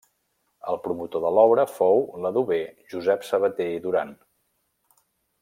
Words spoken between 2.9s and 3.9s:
Josep Sabater i